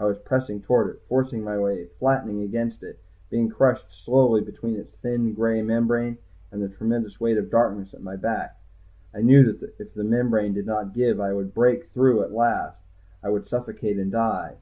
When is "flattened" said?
2.00-2.42